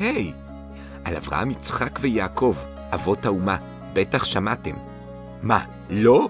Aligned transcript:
היי, 0.00 0.32
על 1.04 1.16
אברהם, 1.16 1.50
יצחק 1.50 1.98
ויעקב, 2.02 2.56
אבות 2.94 3.26
האומה, 3.26 3.56
בטח 3.92 4.24
שמעתם. 4.24 4.74
מה, 5.42 5.64
לא? 5.90 6.28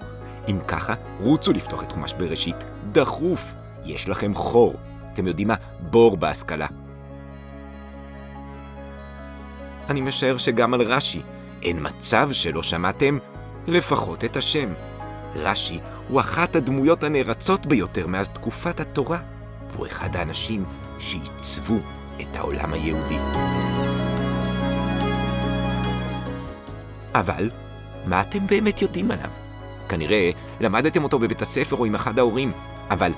אם 0.49 0.59
ככה, 0.69 0.95
רוצו 1.21 1.53
לפתוח 1.53 1.83
את 1.83 1.93
חומש 1.93 2.15
בראשית, 2.15 2.65
דחוף. 2.93 3.55
יש 3.85 4.09
לכם 4.09 4.35
חור. 4.35 4.75
אתם 5.13 5.27
יודעים 5.27 5.49
מה? 5.49 5.55
בור 5.81 6.17
בהשכלה. 6.17 6.67
אני 9.91 10.01
משער 10.01 10.37
שגם 10.37 10.75
על 10.75 10.83
רש"י, 10.83 11.23
אין 11.63 11.79
מצב 11.81 12.29
שלא 12.33 12.63
שמעתם 12.63 13.19
לפחות 13.67 14.25
את 14.25 14.37
השם. 14.37 14.73
רש"י 15.35 15.81
הוא 16.09 16.21
אחת 16.21 16.57
הדמויות 16.57 17.03
הנערצות 17.03 17.67
ביותר 17.67 18.07
מאז 18.07 18.29
תקופת 18.29 18.81
התורה, 18.81 19.19
והוא 19.73 19.87
אחד 19.87 20.17
האנשים 20.17 20.65
שעיצבו 20.99 21.79
את 22.21 22.37
העולם 22.37 22.73
היהודי. 22.73 23.19
אבל, 27.15 27.51
מה 28.07 28.21
אתם 28.21 28.47
באמת 28.47 28.83
יודעים 28.83 29.11
עליו? 29.11 29.31
כנראה 29.89 30.31
למדתם 30.61 31.05
אותו 31.05 31.19
בבית 31.19 31.43
הספר 31.43 31.77
או 31.77 31.85
עם 31.85 31.95
אחד 31.95 32.19
ההורים, 32.19 32.53
אבל 32.91 33.13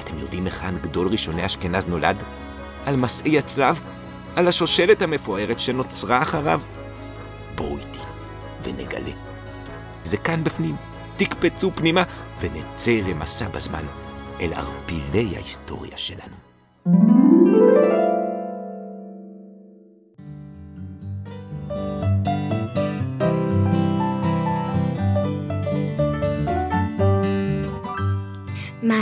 אתם 0.00 0.18
יודעים 0.18 0.44
היכן 0.44 0.78
גדול 0.78 1.08
ראשוני 1.08 1.46
אשכנז 1.46 1.88
נולד? 1.88 2.16
על 2.86 2.96
מסעי 2.96 3.38
הצלב? 3.38 3.80
על 4.36 4.48
השושלת 4.48 5.02
המפוארת 5.02 5.60
שנוצרה 5.60 6.22
אחריו? 6.22 6.60
בואו 7.54 7.76
איתי 7.76 7.98
ונגלה. 8.62 9.12
זה 10.04 10.16
כאן 10.16 10.44
בפנים. 10.44 10.76
תקפצו 11.16 11.70
פנימה 11.74 12.02
ונצא 12.40 12.90
למסע 12.90 13.48
בזמן 13.48 13.84
אל 14.40 14.52
ערפילי 14.52 15.36
ההיסטוריה 15.36 15.96
שלנו. 15.96 17.15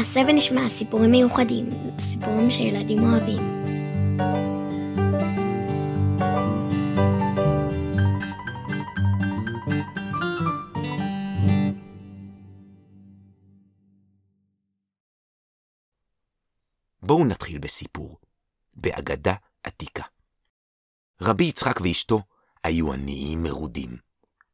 מעשה 0.05 0.21
ונשמע 0.29 0.69
סיפורים 0.69 1.11
מיוחדים, 1.11 1.71
סיפורים 1.99 2.51
שילדים 2.51 3.05
אוהבים. 3.05 3.65
בואו 17.03 17.25
נתחיל 17.25 17.59
בסיפור, 17.59 18.19
באגדה 18.75 19.35
עתיקה. 19.63 20.05
רבי 21.23 21.45
יצחק 21.45 21.81
ואשתו 21.81 22.23
היו 22.65 22.93
עניים 22.93 23.43
מרודים, 23.43 23.97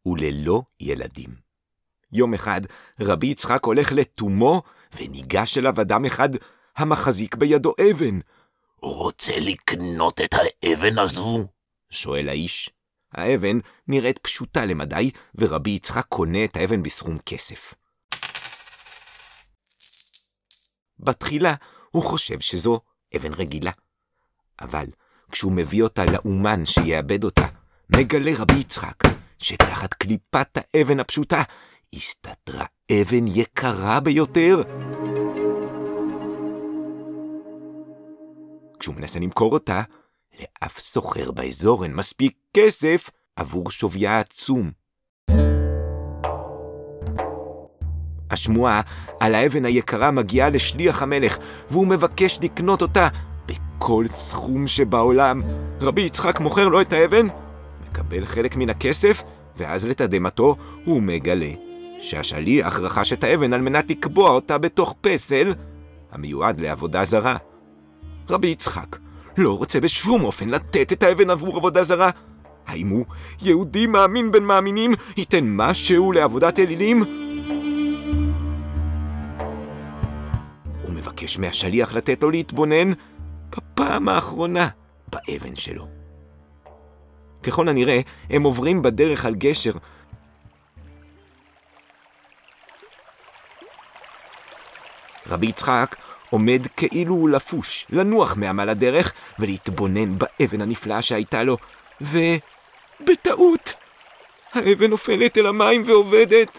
וללא 0.06 0.62
ילדים. 0.80 1.49
יום 2.12 2.34
אחד 2.34 2.60
רבי 3.00 3.26
יצחק 3.26 3.64
הולך 3.64 3.92
לתומו, 3.92 4.62
וניגש 4.96 5.58
אליו 5.58 5.80
אדם 5.80 6.04
אחד 6.04 6.28
המחזיק 6.76 7.34
בידו 7.34 7.74
אבן. 7.90 8.18
רוצה 8.82 9.32
לקנות 9.38 10.20
את 10.20 10.34
האבן 10.34 10.98
הזו? 10.98 11.38
שואל 11.90 12.28
האיש. 12.28 12.70
האבן 13.12 13.58
נראית 13.88 14.18
פשוטה 14.18 14.64
למדי, 14.64 15.10
ורבי 15.34 15.70
יצחק 15.70 16.06
קונה 16.08 16.44
את 16.44 16.56
האבן 16.56 16.82
בסכום 16.82 17.18
כסף. 17.26 17.74
בתחילה 20.98 21.54
הוא 21.90 22.02
חושב 22.02 22.40
שזו 22.40 22.80
אבן 23.16 23.32
רגילה. 23.32 23.72
אבל 24.60 24.86
כשהוא 25.32 25.52
מביא 25.52 25.82
אותה 25.82 26.04
לאומן 26.04 26.64
שיעבד 26.64 27.24
אותה, 27.24 27.46
מגלה 27.96 28.32
רבי 28.36 28.54
יצחק 28.54 29.02
שתחת 29.38 29.94
קליפת 29.94 30.58
האבן 30.74 31.00
הפשוטה 31.00 31.42
הסתתרה 31.94 32.64
אבן 32.92 33.26
יקרה 33.26 34.00
ביותר. 34.00 34.62
כשהוא 38.78 38.94
מנסה 38.94 39.18
למכור 39.18 39.52
אותה, 39.52 39.82
לאף 40.40 40.78
סוחר 40.78 41.30
באזור 41.30 41.84
אין 41.84 41.94
מספיק 41.94 42.32
כסף 42.54 43.10
עבור 43.36 43.70
שוויה 43.70 44.16
העצום. 44.16 44.70
השמועה 48.30 48.80
על 49.20 49.34
האבן 49.34 49.64
היקרה 49.64 50.10
מגיעה 50.10 50.48
לשליח 50.48 51.02
המלך, 51.02 51.38
והוא 51.70 51.86
מבקש 51.86 52.38
לקנות 52.42 52.82
אותה 52.82 53.08
בכל 53.46 54.04
סכום 54.08 54.66
שבעולם. 54.66 55.42
רבי 55.80 56.02
יצחק 56.02 56.40
מוכר 56.40 56.68
לו 56.68 56.80
את 56.80 56.92
האבן, 56.92 57.26
מקבל 57.90 58.26
חלק 58.26 58.56
מן 58.56 58.70
הכסף, 58.70 59.22
ואז 59.56 59.86
לתדהמתו 59.86 60.56
הוא 60.84 61.02
מגלה 61.02 61.69
שהשליח 62.00 62.80
רכש 62.80 63.12
את 63.12 63.24
האבן 63.24 63.52
על 63.52 63.60
מנת 63.60 63.90
לקבוע 63.90 64.30
אותה 64.30 64.58
בתוך 64.58 64.94
פסל 65.00 65.54
המיועד 66.12 66.60
לעבודה 66.60 67.04
זרה. 67.04 67.36
רבי 68.30 68.48
יצחק 68.48 68.96
לא 69.38 69.58
רוצה 69.58 69.80
בשום 69.80 70.24
אופן 70.24 70.48
לתת 70.48 70.92
את 70.92 71.02
האבן 71.02 71.30
עבור 71.30 71.56
עבודה 71.56 71.82
זרה. 71.82 72.10
האם 72.66 72.88
הוא, 72.88 73.04
יהודי 73.42 73.86
מאמין 73.86 74.32
בין 74.32 74.44
מאמינים, 74.44 74.94
ייתן 75.16 75.44
משהו 75.48 76.12
לעבודת 76.12 76.58
אלילים? 76.58 77.02
הוא 80.82 80.92
מבקש 80.92 81.38
מהשליח 81.38 81.94
לתת 81.94 82.22
לו 82.22 82.30
להתבונן 82.30 82.92
בפעם 83.50 84.08
האחרונה 84.08 84.68
באבן 85.08 85.56
שלו. 85.56 85.86
ככל 87.42 87.68
הנראה, 87.68 88.00
הם 88.30 88.42
עוברים 88.42 88.82
בדרך 88.82 89.24
על 89.24 89.34
גשר. 89.34 89.72
רבי 95.30 95.46
יצחק 95.46 95.96
עומד 96.30 96.66
כאילו 96.76 97.14
הוא 97.14 97.30
לפוש, 97.30 97.86
לנוח 97.90 98.36
מעמל 98.36 98.68
הדרך 98.68 99.12
ולהתבונן 99.38 100.18
באבן 100.18 100.60
הנפלאה 100.60 101.02
שהייתה 101.02 101.42
לו, 101.42 101.56
ובטעות, 102.00 103.72
האבן 104.52 104.90
נופלת 104.90 105.38
אל 105.38 105.46
המים 105.46 105.82
ועובדת. 105.86 106.58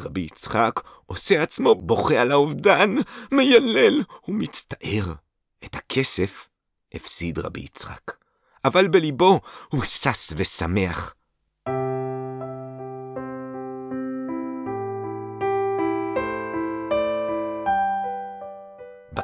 רבי 0.00 0.20
יצחק 0.20 0.80
עושה 1.06 1.42
עצמו 1.42 1.74
בוכה 1.74 2.20
על 2.20 2.32
האובדן, 2.32 2.94
מיילל 3.32 4.02
ומצטער. 4.28 5.12
את 5.64 5.74
הכסף 5.74 6.48
הפסיד 6.94 7.38
רבי 7.38 7.60
יצחק, 7.60 8.12
אבל 8.64 8.88
בליבו 8.88 9.40
הוא 9.68 9.84
שש 9.84 10.32
ושמח. 10.36 11.14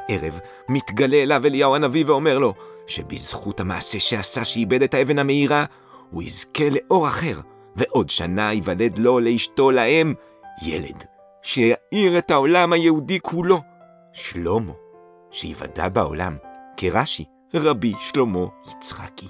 בערב 0.09 0.39
מתגלה 0.69 1.17
אליו 1.17 1.45
אליהו 1.45 1.75
הנביא 1.75 2.05
ואומר 2.07 2.37
לו 2.37 2.53
שבזכות 2.87 3.59
המעשה 3.59 3.99
שעשה 3.99 4.45
שאיבד 4.45 4.83
את 4.83 4.93
האבן 4.93 5.19
המאירה, 5.19 5.65
הוא 6.11 6.23
יזכה 6.23 6.63
לאור 6.69 7.07
אחר, 7.07 7.39
ועוד 7.75 8.09
שנה 8.09 8.51
ייוולד 8.51 8.99
לו, 8.99 9.19
לאשתו, 9.19 9.71
לאם, 9.71 10.13
ילד, 10.61 11.03
שיאיר 11.41 12.17
את 12.17 12.31
העולם 12.31 12.73
היהודי 12.73 13.19
כולו. 13.19 13.61
שלמה, 14.13 14.73
שיוודע 15.31 15.89
בעולם 15.89 16.37
כרש"י, 16.77 17.25
רבי 17.53 17.93
שלמה 17.99 18.45
יצחקי. 18.71 19.27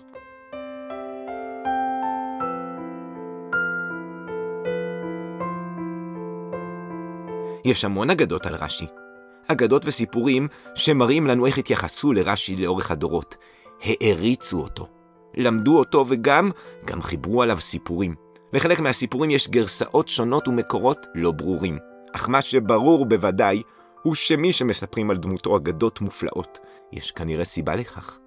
יש 7.65 7.85
המון 7.85 8.09
אגדות 8.09 8.45
על 8.45 8.55
רש"י. 8.55 9.02
אגדות 9.47 9.85
וסיפורים 9.85 10.47
שמראים 10.75 11.27
לנו 11.27 11.45
איך 11.45 11.57
התייחסו 11.57 12.13
לרש"י 12.13 12.55
לאורך 12.55 12.91
הדורות. 12.91 13.35
העריצו 13.83 14.61
אותו, 14.61 14.87
למדו 15.35 15.79
אותו 15.79 16.05
וגם, 16.07 16.51
גם 16.85 17.01
חיברו 17.01 17.41
עליו 17.41 17.61
סיפורים. 17.61 18.15
לחלק 18.53 18.79
מהסיפורים 18.79 19.29
יש 19.29 19.49
גרסאות 19.49 20.07
שונות 20.07 20.47
ומקורות 20.47 21.07
לא 21.15 21.31
ברורים, 21.31 21.77
אך 22.15 22.29
מה 22.29 22.41
שברור 22.41 23.05
בוודאי 23.05 23.61
הוא 24.03 24.15
שמי 24.15 24.53
שמספרים 24.53 25.09
על 25.11 25.17
דמותו 25.17 25.57
אגדות 25.57 26.01
מופלאות. 26.01 26.59
יש 26.91 27.11
כנראה 27.11 27.45
סיבה 27.45 27.75
לכך. 27.75 28.17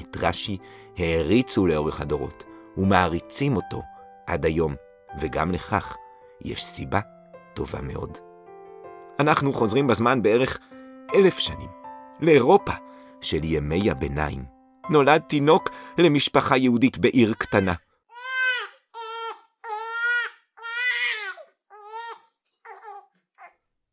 את 0.00 0.16
רש"י 0.20 0.58
העריצו 0.98 1.66
לאורך 1.66 2.00
הדורות, 2.00 2.44
ומעריצים 2.76 3.56
אותו 3.56 3.82
עד 4.26 4.44
היום, 4.44 4.74
וגם 5.20 5.52
לכך 5.52 5.96
יש 6.44 6.64
סיבה 6.64 7.00
טובה 7.54 7.82
מאוד. 7.82 8.31
אנחנו 9.20 9.52
חוזרים 9.52 9.86
בזמן 9.86 10.22
בערך 10.22 10.58
אלף 11.14 11.38
שנים, 11.38 11.70
לאירופה 12.20 12.72
של 13.20 13.44
ימי 13.44 13.90
הביניים. 13.90 14.44
נולד 14.90 15.20
תינוק 15.28 15.68
למשפחה 15.98 16.56
יהודית 16.56 16.98
בעיר 16.98 17.34
קטנה. 17.34 17.74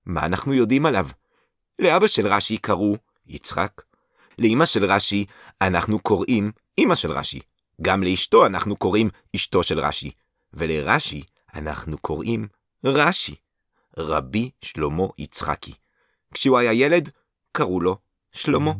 מה 0.05 0.25
אנחנו 0.25 0.53
יודעים 0.53 0.85
עליו? 0.85 1.07
לאבא 1.79 2.07
של 2.07 2.27
רש"י 2.27 2.57
קראו 2.57 2.95
יצחק, 3.27 3.81
לאמא 4.39 4.65
של 4.65 4.85
רש"י 4.85 5.25
אנחנו 5.61 5.99
קוראים 5.99 6.51
אמא 6.77 6.95
של 6.95 7.11
רש"י. 7.11 7.39
גם 7.81 8.03
לאשתו 8.03 8.45
אנחנו 8.45 8.75
קוראים 8.75 9.09
אשתו 9.35 9.63
של 9.63 9.79
רש"י. 9.79 10.11
ולרש"י 10.53 11.23
אנחנו 11.55 11.97
קוראים 11.97 12.47
רש"י. 12.85 13.35
רבי 13.99 14.49
שלמה 14.61 15.03
יצחקי. 15.17 15.73
כשהוא 16.33 16.57
היה 16.57 16.73
ילד, 16.73 17.09
קראו 17.51 17.81
לו 17.81 17.97
שלמה. 18.31 18.71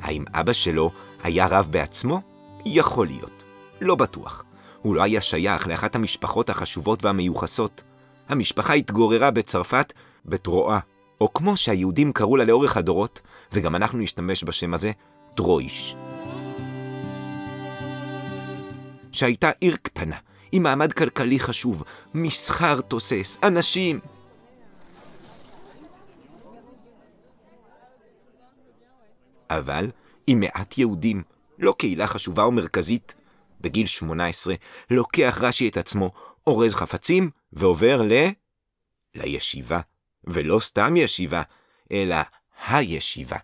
האם 0.00 0.24
אבא 0.34 0.52
שלו 0.52 0.90
היה 1.22 1.46
רב 1.46 1.68
בעצמו? 1.70 2.20
יכול 2.66 3.06
להיות. 3.06 3.44
לא 3.80 3.94
בטוח. 3.94 4.44
הוא 4.82 4.94
לא 4.94 5.02
היה 5.02 5.20
שייך 5.20 5.68
לאחת 5.68 5.94
המשפחות 5.94 6.50
החשובות 6.50 7.04
והמיוחסות. 7.04 7.82
המשפחה 8.28 8.72
התגוררה 8.72 9.30
בצרפת 9.30 9.92
בטרואה, 10.24 10.78
או 11.20 11.32
כמו 11.32 11.56
שהיהודים 11.56 12.12
קראו 12.12 12.36
לה 12.36 12.44
לאורך 12.44 12.76
הדורות, 12.76 13.20
וגם 13.52 13.76
אנחנו 13.76 13.98
נשתמש 13.98 14.44
בשם 14.44 14.74
הזה, 14.74 14.92
טרויש. 15.34 15.96
שהייתה 19.12 19.50
עיר 19.60 19.76
קטנה, 19.82 20.16
עם 20.52 20.62
מעמד 20.62 20.92
כלכלי 20.92 21.40
חשוב, 21.40 21.82
מסחר 22.14 22.80
תוסס, 22.80 23.38
אנשים. 23.42 24.00
אבל 29.50 29.90
עם 30.26 30.40
מעט 30.40 30.78
יהודים, 30.78 31.22
לא 31.58 31.74
קהילה 31.78 32.06
חשובה 32.06 32.46
ומרכזית. 32.46 33.14
בגיל 33.60 33.86
18 33.86 34.54
לוקח 34.90 35.38
רש"י 35.42 35.68
את 35.68 35.76
עצמו, 35.76 36.10
אורז 36.46 36.74
חפצים 36.74 37.30
ועובר 37.52 38.02
ל... 38.02 38.12
לישיבה. 39.14 39.80
ולא 40.24 40.60
סתם 40.60 40.96
ישיבה, 40.96 41.42
אלא 41.92 42.16
הישיבה. 42.68 43.36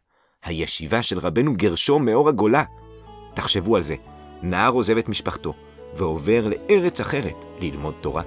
הישיבה 0.44 1.02
של 1.02 1.18
רבנו 1.18 1.54
גרשום 1.56 2.04
מאור 2.04 2.28
הגולה. 2.28 2.64
תחשבו 3.34 3.76
על 3.76 3.82
זה, 3.82 3.94
נער 4.42 4.72
עוזב 4.72 4.96
את 4.96 5.08
משפחתו, 5.08 5.54
ועובר 5.96 6.48
לארץ 6.48 7.00
אחרת 7.00 7.44
ללמוד 7.60 7.94
תורה. 8.00 8.22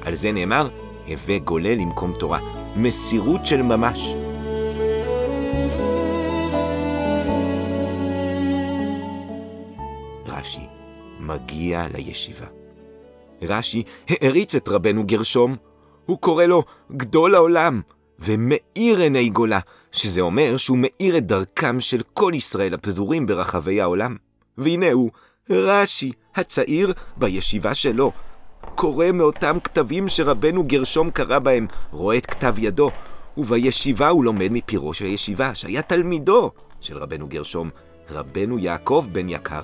על 0.00 0.14
זה 0.14 0.32
נאמר, 0.32 0.68
הווה 1.06 1.38
גולה 1.38 1.74
למקום 1.74 2.12
תורה. 2.18 2.40
מסירות 2.76 3.46
של 3.46 3.62
ממש. 3.62 4.14
רש"י 10.26 10.66
מגיע 11.20 11.86
לישיבה. 11.94 12.46
רש"י 13.42 13.82
העריץ 14.08 14.54
את 14.54 14.68
רבנו 14.68 15.04
גרשום, 15.06 15.56
הוא 16.06 16.18
קורא 16.18 16.44
לו 16.44 16.62
גדול 16.92 17.34
העולם, 17.34 17.80
ומאיר 18.18 19.00
עיני 19.00 19.28
גולה, 19.28 19.60
שזה 19.92 20.20
אומר 20.20 20.56
שהוא 20.56 20.78
מאיר 20.78 21.16
את 21.16 21.26
דרכם 21.26 21.80
של 21.80 22.02
כל 22.12 22.32
ישראל 22.34 22.74
הפזורים 22.74 23.26
ברחבי 23.26 23.80
העולם. 23.80 24.16
והנה 24.58 24.92
הוא, 24.92 25.10
רש"י, 25.50 26.12
הצעיר, 26.34 26.92
בישיבה 27.16 27.74
שלו. 27.74 28.12
קורא 28.74 29.12
מאותם 29.12 29.56
כתבים 29.64 30.08
שרבנו 30.08 30.64
גרשום 30.64 31.10
קרא 31.10 31.38
בהם, 31.38 31.66
רואה 31.90 32.16
את 32.16 32.26
כתב 32.26 32.54
ידו, 32.58 32.90
ובישיבה 33.36 34.08
הוא 34.08 34.24
לומד 34.24 34.52
מפירו 34.52 34.94
של 34.94 35.04
הישיבה, 35.04 35.54
שהיה 35.54 35.82
תלמידו 35.82 36.50
של 36.80 36.98
רבנו 36.98 37.26
גרשום, 37.28 37.70
רבנו 38.10 38.58
יעקב 38.58 39.06
בן 39.12 39.28
יקר. 39.28 39.62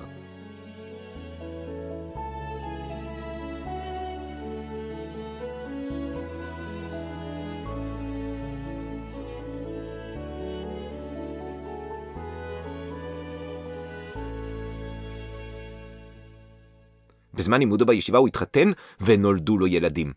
בזמן 17.33 17.59
לימודו 17.59 17.85
בישיבה 17.85 18.17
הוא 18.17 18.27
התחתן 18.27 18.71
ונולדו 19.01 19.57
לו 19.57 19.67
ילדים. 19.67 20.13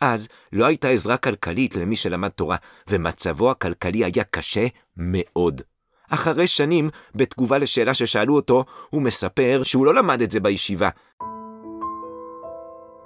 אז 0.00 0.28
לא 0.52 0.66
הייתה 0.66 0.88
עזרה 0.88 1.16
כלכלית 1.16 1.76
למי 1.76 1.96
שלמד 1.96 2.28
תורה, 2.28 2.56
ומצבו 2.88 3.50
הכלכלי 3.50 4.04
היה 4.04 4.24
קשה 4.30 4.66
מאוד. 4.96 5.62
אחרי 6.10 6.46
שנים, 6.46 6.90
בתגובה 7.14 7.58
לשאלה 7.58 7.94
ששאלו 7.94 8.36
אותו, 8.36 8.64
הוא 8.90 9.02
מספר 9.02 9.60
שהוא 9.64 9.86
לא 9.86 9.94
למד 9.94 10.22
את 10.22 10.30
זה 10.30 10.40
בישיבה. 10.40 10.88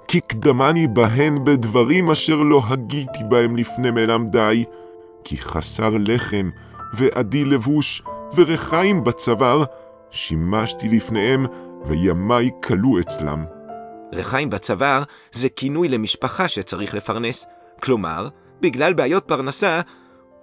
כי 0.07 0.21
קדמני 0.21 0.87
בהן 0.87 1.43
בדברים 1.43 2.11
אשר 2.11 2.35
לא 2.35 2.61
הגיתי 2.67 3.19
בהם 3.29 3.55
לפני 3.55 3.91
מלמדי, 3.91 4.65
כי 5.23 5.37
חסר 5.37 5.89
לחם, 6.07 6.49
ועדי 6.97 7.45
לבוש, 7.45 8.01
ורחיים 8.35 9.03
בצוואר, 9.03 9.63
שימשתי 10.11 10.89
לפניהם, 10.89 11.45
וימי 11.85 12.51
כלו 12.63 12.99
אצלם. 12.99 13.54
רחיים 14.13 14.49
בצוואר 14.49 15.03
זה 15.31 15.49
כינוי 15.49 15.89
למשפחה 15.89 16.47
שצריך 16.47 16.93
לפרנס. 16.93 17.45
כלומר, 17.81 18.27
בגלל 18.61 18.93
בעיות 18.93 19.23
פרנסה 19.27 19.81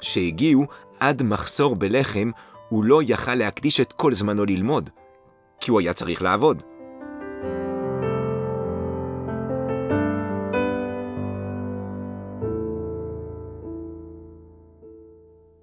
שהגיעו 0.00 0.67
עד 1.00 1.23
מחסור 1.23 1.76
בלחם, 1.76 2.31
הוא 2.69 2.85
לא 2.85 3.00
יכל 3.03 3.35
להקדיש 3.35 3.81
את 3.81 3.93
כל 3.93 4.14
זמנו 4.14 4.44
ללמוד, 4.44 4.91
כי 5.61 5.70
הוא 5.70 5.81
היה 5.81 5.93
צריך 5.93 6.23
לעבוד. 6.23 6.62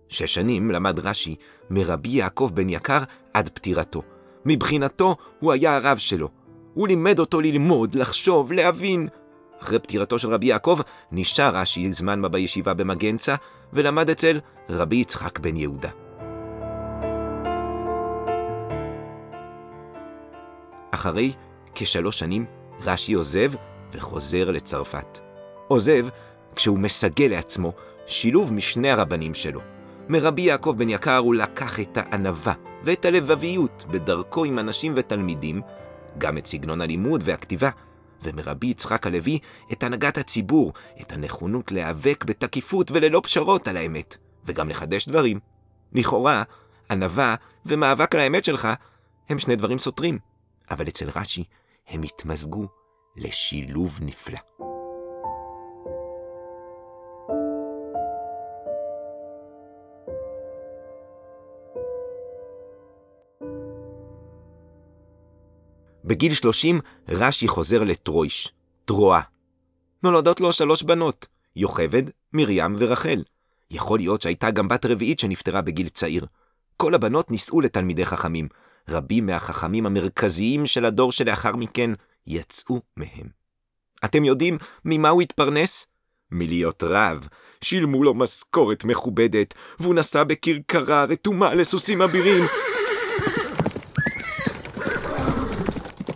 שש 0.09 0.33
שנים 0.33 0.71
למד 0.71 0.99
רש"י 0.99 1.35
מרבי 1.69 2.09
יעקב 2.09 2.51
בן 2.53 2.69
יקר 2.69 2.99
עד 3.33 3.49
פטירתו. 3.49 4.01
מבחינתו 4.45 5.15
הוא 5.39 5.53
היה 5.53 5.75
הרב 5.75 5.97
שלו, 5.97 6.29
הוא 6.73 6.87
לימד 6.87 7.19
אותו 7.19 7.41
ללמוד, 7.41 7.95
לחשוב, 7.95 8.51
להבין. 8.51 9.07
אחרי 9.61 9.79
פטירתו 9.79 10.19
של 10.19 10.33
רבי 10.33 10.47
יעקב, 10.47 10.79
נשאר 11.11 11.55
רש"י 11.55 11.91
זמן 11.91 12.19
מה 12.19 12.29
בישיבה 12.29 12.73
במגנצה, 12.73 13.35
ולמד 13.73 14.09
אצל 14.09 14.39
רבי 14.69 14.95
יצחק 14.95 15.39
בן 15.39 15.55
יהודה. 15.55 15.89
אחרי 20.91 21.31
כשלוש 21.75 22.19
שנים, 22.19 22.45
רש"י 22.85 23.13
עוזב 23.13 23.51
וחוזר 23.93 24.51
לצרפת. 24.51 25.19
עוזב 25.67 26.07
כשהוא 26.55 26.79
מסגל 26.79 27.27
לעצמו 27.29 27.73
שילוב 28.05 28.53
משני 28.53 28.91
הרבנים 28.91 29.33
שלו. 29.33 29.59
מרבי 30.09 30.41
יעקב 30.41 30.75
בן 30.77 30.89
יקר 30.89 31.17
הוא 31.17 31.35
לקח 31.35 31.79
את 31.79 31.97
הענווה 31.97 32.53
ואת 32.83 33.05
הלבביות 33.05 33.85
בדרכו 33.89 34.45
עם 34.45 34.59
אנשים 34.59 34.93
ותלמידים, 34.95 35.61
גם 36.17 36.37
את 36.37 36.45
סגנון 36.45 36.81
הלימוד 36.81 37.21
והכתיבה, 37.25 37.69
ומרבי 38.23 38.67
יצחק 38.67 39.07
הלוי 39.07 39.39
את 39.71 39.83
הנהגת 39.83 40.17
הציבור, 40.17 40.73
את 41.01 41.11
הנכונות 41.11 41.71
להיאבק 41.71 42.23
בתקיפות 42.27 42.91
וללא 42.91 43.21
פשרות 43.23 43.67
על 43.67 43.77
האמת, 43.77 44.17
וגם 44.45 44.69
לחדש 44.69 45.07
דברים. 45.07 45.39
לכאורה, 45.93 46.43
ענווה 46.91 47.35
ומאבק 47.65 48.15
על 48.15 48.21
האמת 48.21 48.43
שלך 48.43 48.67
הם 49.29 49.39
שני 49.39 49.55
דברים 49.55 49.77
סותרים, 49.77 50.19
אבל 50.71 50.87
אצל 50.87 51.09
רש"י 51.15 51.43
הם 51.87 52.03
התמזגו 52.03 52.67
לשילוב 53.15 53.99
נפלא. 54.01 54.68
בגיל 66.09 66.33
30 66.33 66.79
רש"י 67.09 67.47
חוזר 67.47 67.83
לטרויש, 67.83 68.53
טרואה. 68.85 69.21
נולדות 70.03 70.41
לו 70.41 70.53
שלוש 70.53 70.83
בנות, 70.83 71.27
יוכבד, 71.55 72.03
מרים 72.33 72.75
ורחל. 72.77 73.23
יכול 73.71 73.99
להיות 73.99 74.21
שהייתה 74.21 74.51
גם 74.51 74.67
בת 74.67 74.85
רביעית 74.85 75.19
שנפטרה 75.19 75.61
בגיל 75.61 75.87
צעיר. 75.87 76.25
כל 76.77 76.93
הבנות 76.93 77.31
נישאו 77.31 77.61
לתלמידי 77.61 78.05
חכמים. 78.05 78.47
רבים 78.89 79.25
מהחכמים 79.25 79.85
המרכזיים 79.85 80.65
של 80.65 80.85
הדור 80.85 81.11
שלאחר 81.11 81.55
מכן 81.55 81.91
יצאו 82.27 82.81
מהם. 82.97 83.27
אתם 84.05 84.25
יודעים 84.25 84.57
ממה 84.85 85.09
הוא 85.09 85.21
התפרנס? 85.21 85.87
מלהיות 86.31 86.83
רב. 86.83 87.27
שילמו 87.61 88.03
לו 88.03 88.13
משכורת 88.13 88.85
מכובדת, 88.85 89.53
והוא 89.79 89.95
נסע 89.95 90.23
בכרכרה 90.23 91.03
רתומה 91.03 91.53
לסוסים 91.53 92.01
אבירים, 92.01 92.43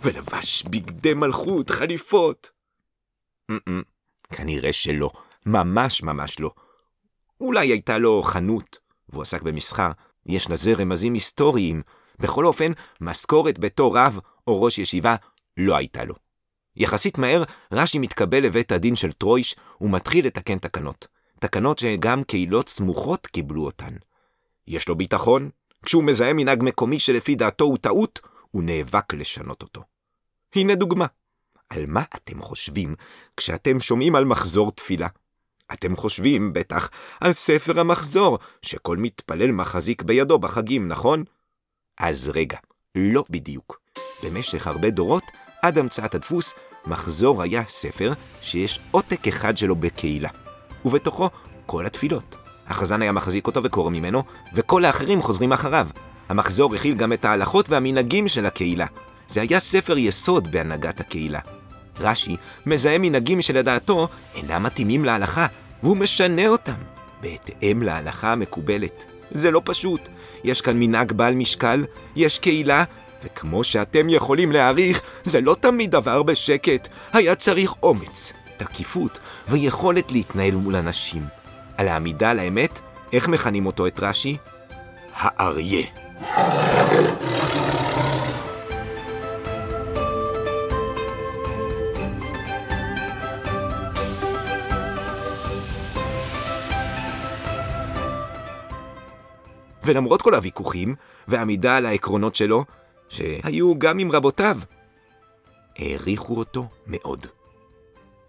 ולבש 0.04 0.62
בגדי 0.62 1.14
מלכות, 1.14 1.70
חליפות. 1.70 2.50
כנראה 4.32 4.72
שלא, 4.72 5.10
ממש 5.46 6.02
ממש 6.02 6.40
לא. 6.40 6.50
אולי 7.40 7.68
הייתה 7.68 7.98
לו 7.98 8.22
חנות, 8.22 8.78
והוא 9.08 9.22
עסק 9.22 9.42
במסחר. 9.42 9.90
יש 10.26 10.50
לזה 10.50 10.72
רמזים 10.72 11.14
היסטוריים. 11.14 11.82
בכל 12.18 12.46
אופן, 12.46 12.72
משכורת 13.00 13.58
בתור 13.58 13.98
רב 13.98 14.18
או 14.46 14.62
ראש 14.62 14.78
ישיבה 14.78 15.16
לא 15.56 15.76
הייתה 15.76 16.04
לו. 16.04 16.14
יחסית 16.76 17.18
מהר, 17.18 17.42
רש"י 17.72 17.98
מתקבל 17.98 18.38
לבית 18.44 18.72
הדין 18.72 18.96
של 18.96 19.12
טרויש 19.12 19.56
ומתחיל 19.80 20.26
לתקן 20.26 20.58
תקנות. 20.58 21.06
תקנות 21.38 21.78
שגם 21.78 22.24
קהילות 22.24 22.68
סמוכות 22.68 23.26
קיבלו 23.26 23.64
אותן. 23.64 23.94
יש 24.68 24.88
לו 24.88 24.96
ביטחון, 24.96 25.50
כשהוא 25.84 26.04
מזהה 26.04 26.32
מנהג 26.32 26.62
מקומי 26.62 26.98
שלפי 26.98 27.34
דעתו 27.34 27.64
הוא 27.64 27.78
טעות, 27.78 28.20
הוא 28.50 28.62
נאבק 28.62 29.14
לשנות 29.14 29.62
אותו. 29.62 29.93
הנה 30.54 30.74
דוגמה. 30.74 31.06
על 31.70 31.86
מה 31.86 32.02
אתם 32.14 32.42
חושבים 32.42 32.94
כשאתם 33.36 33.80
שומעים 33.80 34.16
על 34.16 34.24
מחזור 34.24 34.72
תפילה? 34.72 35.08
אתם 35.72 35.96
חושבים, 35.96 36.52
בטח, 36.52 36.90
על 37.20 37.32
ספר 37.32 37.80
המחזור, 37.80 38.38
שכל 38.62 38.96
מתפלל 38.96 39.52
מחזיק 39.52 40.02
בידו 40.02 40.38
בחגים, 40.38 40.88
נכון? 40.88 41.24
אז 42.00 42.30
רגע, 42.34 42.58
לא 42.94 43.24
בדיוק. 43.30 43.80
במשך 44.22 44.66
הרבה 44.66 44.90
דורות, 44.90 45.24
עד 45.62 45.78
המצאת 45.78 46.14
הדפוס, 46.14 46.54
מחזור 46.86 47.42
היה 47.42 47.64
ספר 47.68 48.12
שיש 48.40 48.80
עותק 48.90 49.28
אחד 49.28 49.56
שלו 49.56 49.76
בקהילה, 49.76 50.28
ובתוכו 50.84 51.30
כל 51.66 51.86
התפילות. 51.86 52.36
החזן 52.66 53.02
היה 53.02 53.12
מחזיק 53.12 53.46
אותו 53.46 53.62
וקורא 53.62 53.90
ממנו, 53.90 54.22
וכל 54.54 54.84
האחרים 54.84 55.22
חוזרים 55.22 55.52
אחריו. 55.52 55.88
המחזור 56.28 56.74
הכיל 56.74 56.94
גם 56.94 57.12
את 57.12 57.24
ההלכות 57.24 57.68
והמנהגים 57.68 58.28
של 58.28 58.46
הקהילה. 58.46 58.86
זה 59.28 59.40
היה 59.40 59.60
ספר 59.60 59.98
יסוד 59.98 60.52
בהנהגת 60.52 61.00
הקהילה. 61.00 61.40
רש"י 62.00 62.36
מזהה 62.66 62.98
מנהגים 62.98 63.42
שלדעתו 63.42 64.08
אינם 64.34 64.62
מתאימים 64.62 65.04
להלכה, 65.04 65.46
והוא 65.82 65.96
משנה 65.96 66.48
אותם 66.48 66.72
בהתאם 67.20 67.82
להלכה 67.82 68.32
המקובלת. 68.32 69.04
זה 69.30 69.50
לא 69.50 69.62
פשוט. 69.64 70.00
יש 70.44 70.60
כאן 70.60 70.76
מנהג 70.80 71.12
בעל 71.12 71.34
משקל, 71.34 71.84
יש 72.16 72.38
קהילה, 72.38 72.84
וכמו 73.24 73.64
שאתם 73.64 74.08
יכולים 74.08 74.52
להעריך, 74.52 75.02
זה 75.24 75.40
לא 75.40 75.56
תמיד 75.60 75.94
עבר 75.94 76.22
בשקט. 76.22 76.88
היה 77.12 77.34
צריך 77.34 77.74
אומץ, 77.82 78.32
תקיפות 78.56 79.18
ויכולת 79.48 80.12
להתנהל 80.12 80.54
מול 80.54 80.76
אנשים. 80.76 81.22
על 81.76 81.88
העמידה 81.88 82.30
על 82.30 82.38
האמת, 82.38 82.80
איך 83.12 83.28
מכנים 83.28 83.66
אותו 83.66 83.86
את 83.86 84.00
רש"י? 84.02 84.36
האריה. 85.16 85.86
ולמרות 99.84 100.22
כל 100.22 100.34
הוויכוחים 100.34 100.94
והעמידה 101.28 101.76
על 101.76 101.86
העקרונות 101.86 102.34
שלו, 102.34 102.64
שהיו 103.08 103.78
גם 103.78 103.98
עם 103.98 104.12
רבותיו, 104.12 104.58
העריכו 105.78 106.38
אותו 106.38 106.68
מאוד. 106.86 107.26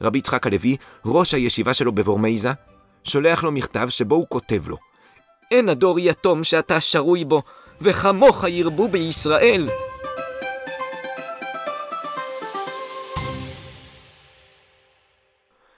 רבי 0.01 0.17
יצחק 0.17 0.47
הלוי, 0.47 0.77
ראש 1.05 1.33
הישיבה 1.33 1.74
שלו 1.74 1.91
בוורמייזה, 1.91 2.51
שולח 3.03 3.43
לו 3.43 3.51
מכתב 3.51 3.89
שבו 3.89 4.15
הוא 4.15 4.25
כותב 4.29 4.67
לו: 4.67 4.77
אין 5.51 5.69
הדור 5.69 6.00
יתום 6.00 6.43
שאתה 6.43 6.81
שרוי 6.81 7.25
בו, 7.25 7.41
וכמוך 7.81 8.43
ירבו 8.47 8.88
בישראל. 8.88 9.67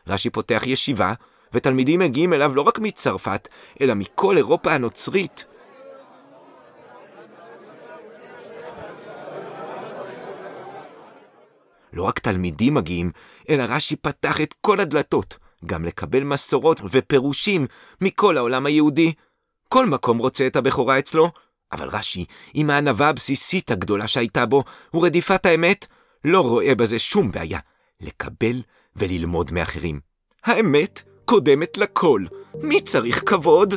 רש"י 0.07 0.29
פותח 0.29 0.63
ישיבה, 0.65 1.13
ותלמידים 1.53 1.99
מגיעים 1.99 2.33
אליו 2.33 2.55
לא 2.55 2.61
רק 2.61 2.79
מצרפת, 2.79 3.47
אלא 3.81 3.93
מכל 3.93 4.37
אירופה 4.37 4.73
הנוצרית. 4.73 5.45
לא 11.97 12.03
רק 12.03 12.19
תלמידים 12.19 12.73
מגיעים, 12.73 13.11
אלא 13.49 13.63
רש"י 13.67 13.95
פתח 13.95 14.41
את 14.41 14.53
כל 14.61 14.79
הדלתות, 14.79 15.37
גם 15.65 15.85
לקבל 15.85 16.23
מסורות 16.23 16.81
ופירושים 16.83 17.67
מכל 18.01 18.37
העולם 18.37 18.65
היהודי. 18.65 19.13
כל 19.69 19.85
מקום 19.85 20.17
רוצה 20.17 20.47
את 20.47 20.55
הבכורה 20.55 20.99
אצלו, 20.99 21.31
אבל 21.71 21.87
רש"י, 21.87 22.25
עם 22.53 22.69
הענווה 22.69 23.09
הבסיסית 23.09 23.71
הגדולה 23.71 24.07
שהייתה 24.07 24.45
בו, 24.45 24.63
ורדיפת 24.93 25.45
האמת, 25.45 25.87
לא 26.25 26.41
רואה 26.41 26.75
בזה 26.75 26.99
שום 26.99 27.31
בעיה, 27.31 27.59
לקבל 28.01 28.61
וללמוד 28.95 29.51
מאחרים. 29.51 29.99
האמת 30.43 31.01
קודמת 31.25 31.77
לכל, 31.77 32.21
מי 32.61 32.81
צריך 32.81 33.23
כבוד? 33.25 33.73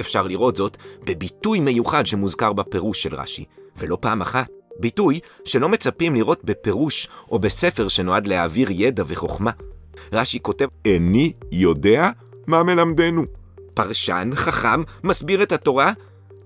אפשר 0.00 0.22
לראות 0.22 0.56
זאת 0.56 0.76
בביטוי 1.04 1.60
מיוחד 1.60 2.06
שמוזכר 2.06 2.52
בפירוש 2.52 3.02
של 3.02 3.14
רש"י, 3.14 3.44
ולא 3.78 3.98
פעם 4.00 4.20
אחת. 4.20 4.48
ביטוי 4.80 5.20
שלא 5.44 5.68
מצפים 5.68 6.14
לראות 6.14 6.44
בפירוש 6.44 7.08
או 7.30 7.38
בספר 7.38 7.88
שנועד 7.88 8.26
להעביר 8.26 8.68
ידע 8.70 9.02
וחוכמה. 9.06 9.50
רש"י 10.12 10.38
כותב, 10.42 10.66
איני 10.84 11.32
יודע 11.52 12.10
מה 12.46 12.62
מלמדנו. 12.62 13.24
פרשן, 13.74 14.30
חכם, 14.34 14.82
מסביר 15.04 15.42
את 15.42 15.52
התורה, 15.52 15.92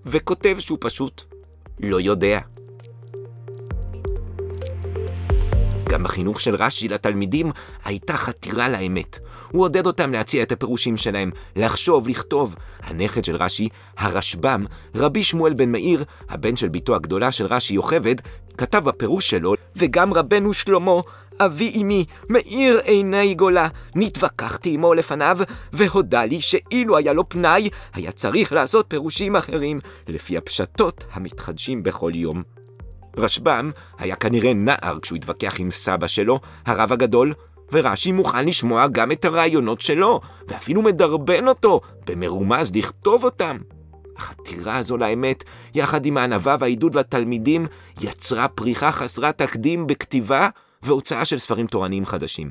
וכותב 0.06 0.56
שהוא 0.58 0.78
פשוט 0.80 1.22
לא 1.80 2.00
יודע. 2.00 2.40
גם 5.88 6.02
בחינוך 6.02 6.40
של 6.40 6.56
רש"י 6.56 6.88
לתלמידים 6.88 7.50
הייתה 7.84 8.16
חתירה 8.16 8.68
לאמת. 8.68 9.18
הוא 9.52 9.62
עודד 9.62 9.86
אותם 9.86 10.12
להציע 10.12 10.42
את 10.42 10.52
הפירושים 10.52 10.96
שלהם, 10.96 11.30
לחשוב, 11.56 12.08
לכתוב. 12.08 12.54
הנכד 12.82 13.24
של 13.24 13.36
רש"י, 13.36 13.68
הרשב"ם, 13.98 14.64
רבי 14.94 15.24
שמואל 15.24 15.54
בן 15.54 15.72
מאיר, 15.72 16.04
הבן 16.28 16.56
של 16.56 16.68
בתו 16.68 16.94
הגדולה 16.94 17.32
של 17.32 17.46
רש"י 17.46 17.74
יוכבד, 17.74 18.14
כתב 18.58 18.84
בפירוש 18.84 19.30
שלו, 19.30 19.54
וגם 19.76 20.14
רבנו 20.14 20.52
שלמה, 20.52 21.00
אבי 21.40 21.82
אמי, 21.82 22.04
מאיר 22.28 22.80
עיני 22.84 23.34
גולה, 23.34 23.68
נתווכחתי 23.94 24.70
עמו 24.70 24.94
לפניו, 24.94 25.38
והודה 25.72 26.24
לי 26.24 26.40
שאילו 26.40 26.96
היה 26.96 27.12
לו 27.12 27.28
פנאי, 27.28 27.68
היה 27.94 28.12
צריך 28.12 28.52
לעשות 28.52 28.86
פירושים 28.88 29.36
אחרים, 29.36 29.80
לפי 30.08 30.36
הפשטות 30.36 31.04
המתחדשים 31.12 31.82
בכל 31.82 32.12
יום. 32.14 32.57
רשב"ם 33.18 33.70
היה 33.98 34.16
כנראה 34.16 34.54
נער 34.54 34.98
כשהוא 35.02 35.16
התווכח 35.16 35.60
עם 35.60 35.70
סבא 35.70 36.06
שלו, 36.06 36.40
הרב 36.66 36.92
הגדול, 36.92 37.34
ורש"י 37.72 38.12
מוכן 38.12 38.44
לשמוע 38.44 38.86
גם 38.86 39.12
את 39.12 39.24
הרעיונות 39.24 39.80
שלו, 39.80 40.20
ואפילו 40.48 40.82
מדרבן 40.82 41.48
אותו 41.48 41.80
במרומז 42.06 42.76
לכתוב 42.76 43.24
אותם. 43.24 43.58
החתירה 44.16 44.76
הזו 44.76 44.96
לאמת, 44.96 45.44
יחד 45.74 46.06
עם 46.06 46.16
הענווה 46.16 46.56
והעידוד 46.60 46.94
לתלמידים, 46.94 47.66
יצרה 48.00 48.48
פריחה 48.48 48.92
חסרת 48.92 49.38
תקדים 49.38 49.86
בכתיבה 49.86 50.48
והוצאה 50.82 51.24
של 51.24 51.38
ספרים 51.38 51.66
תורניים 51.66 52.06
חדשים. 52.06 52.50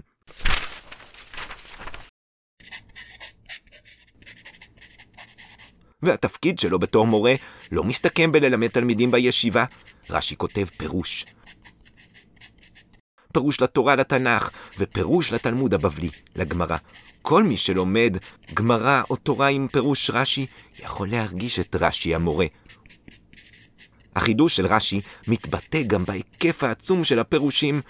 והתפקיד 6.03 6.59
שלו 6.59 6.79
בתור 6.79 7.07
מורה 7.07 7.33
לא 7.71 7.83
מסתכם 7.83 8.31
בללמד 8.31 8.67
תלמידים 8.67 9.11
בישיבה. 9.11 9.65
רש"י 10.09 10.35
כותב 10.37 10.65
פירוש. 10.77 11.25
פירוש 13.33 13.61
לתורה 13.61 13.95
לתנ"ך, 13.95 14.49
ופירוש 14.79 15.33
לתלמוד 15.33 15.73
הבבלי, 15.73 16.09
לגמרא. 16.35 16.77
כל 17.21 17.43
מי 17.43 17.57
שלומד 17.57 18.17
גמרא 18.53 19.01
או 19.09 19.15
תורה 19.15 19.47
עם 19.47 19.67
פירוש 19.67 20.09
רש"י, 20.09 20.45
יכול 20.79 21.09
להרגיש 21.11 21.59
את 21.59 21.75
רש"י 21.79 22.15
המורה. 22.15 22.45
החידוש 24.15 24.55
של 24.55 24.65
רש"י 24.65 25.01
מתבטא 25.27 25.83
גם 25.87 26.05
בהיקף 26.05 26.63
העצום 26.63 27.03
של 27.03 27.19
הפירושים, 27.19 27.81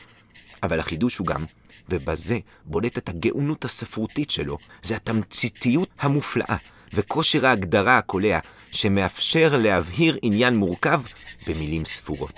אבל 0.64 0.80
החידוש 0.80 1.18
הוא 1.18 1.28
גם, 1.28 1.46
ובזה 1.90 2.40
בולטת 2.66 3.10
הגאונות 3.10 3.66
הספרותית 3.66 4.30
שלו, 4.30 4.58
זה 4.84 4.96
התמציתיות 4.96 5.90
המופלאה 6.00 6.56
וכושר 6.94 7.46
ההגדרה 7.46 7.98
הקולע, 7.98 8.40
שמאפשר 8.72 9.58
להבהיר 9.58 10.18
עניין 10.22 10.56
מורכב 10.56 11.02
במילים 11.48 11.86
ספורות. 11.86 12.34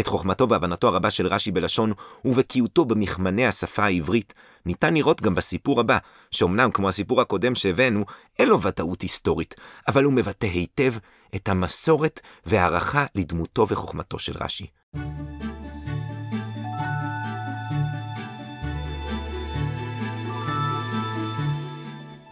את 0.00 0.06
חוכמתו 0.06 0.48
והבנתו 0.48 0.88
הרבה 0.88 1.10
של 1.10 1.26
רש"י 1.26 1.50
בלשון 1.50 1.92
ובקיאותו 2.24 2.84
במכמני 2.84 3.46
השפה 3.46 3.84
העברית 3.84 4.34
ניתן 4.66 4.94
לראות 4.94 5.20
גם 5.20 5.34
בסיפור 5.34 5.80
הבא, 5.80 5.98
שאומנם 6.30 6.70
כמו 6.70 6.88
הסיפור 6.88 7.20
הקודם 7.20 7.54
שהבאנו, 7.54 8.04
אין 8.38 8.48
לו 8.48 8.62
ודאות 8.62 9.02
היסטורית, 9.02 9.54
אבל 9.88 10.04
הוא 10.04 10.12
מבטא 10.12 10.46
היטב 10.46 10.94
את 11.34 11.48
המסורת 11.48 12.20
והערכה 12.46 13.06
לדמותו 13.14 13.68
וחוכמתו 13.68 14.18
של 14.18 14.32
רש"י. 14.40 14.66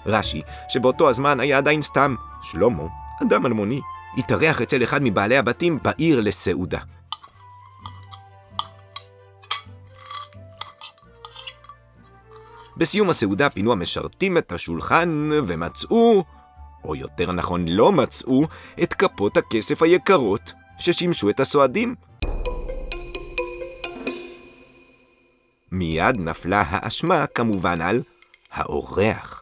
רש"י, 0.07 0.43
שבאותו 0.69 1.09
הזמן 1.09 1.41
היה 1.41 1.59
עדיין 1.59 1.83
סתם, 1.83 2.15
שלמה, 2.43 2.83
אדם 3.23 3.47
אלמוני, 3.47 3.81
התארח 4.17 4.63
אצל 4.63 4.83
אחד 4.83 5.01
מבעלי 5.03 5.37
הבתים 5.37 5.79
בעיר 5.83 6.21
לסעודה. 6.21 6.79
בסיום 12.77 13.11
הסעודה 13.11 13.51
פינו 13.51 13.73
המשרתים 13.73 14.39
את 14.39 14.53
השולחן 14.53 15.29
ומצאו, 15.47 16.25
או 16.85 16.97
יותר 16.97 17.33
נכון 17.33 17.69
לא 17.69 17.93
מצאו, 17.93 18.45
את 18.83 18.95
כפות 18.95 19.37
הכסף 19.37 19.83
היקרות 19.83 20.53
ששימשו 20.79 21.31
את 21.31 21.41
הסועדים. 21.41 21.95
מיד 25.73 26.21
נפלה 26.21 26.63
האשמה 26.67 27.27
כמובן 27.27 27.81
על 27.81 28.03
האורח. 28.53 29.40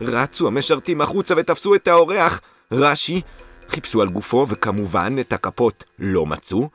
רצו 0.00 0.46
המשרתים 0.46 1.00
החוצה 1.00 1.34
ותפסו 1.36 1.74
את 1.74 1.88
האורח. 1.88 2.40
רש"י 2.72 3.20
חיפשו 3.68 4.02
על 4.02 4.08
גופו, 4.08 4.46
וכמובן 4.48 5.16
את 5.20 5.32
הכפות 5.32 5.84
לא 5.98 6.26
מצאו. 6.26 6.68